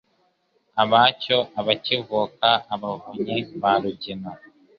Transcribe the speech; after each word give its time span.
Abacyo 0.83 1.37
abacyivuka 1.59 2.47
Abavunyi 2.73 3.37
ba 3.61 3.71
Rugina. 3.81 4.31